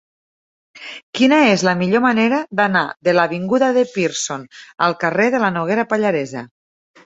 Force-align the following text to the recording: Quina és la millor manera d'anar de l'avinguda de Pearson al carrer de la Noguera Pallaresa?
Quina 1.19 1.41
és 1.49 1.63
la 1.67 1.75
millor 1.81 2.03
manera 2.07 2.39
d'anar 2.61 2.83
de 3.09 3.15
l'avinguda 3.19 3.71
de 3.79 3.87
Pearson 3.99 4.49
al 4.89 4.99
carrer 5.07 5.31
de 5.37 5.47
la 5.49 5.55
Noguera 5.61 5.89
Pallaresa? 5.97 6.47